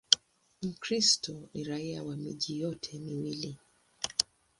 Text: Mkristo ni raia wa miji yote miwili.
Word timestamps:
Mkristo 0.61 1.49
ni 1.53 1.63
raia 1.63 2.03
wa 2.03 2.15
miji 2.17 2.59
yote 2.59 2.99
miwili. 2.99 3.57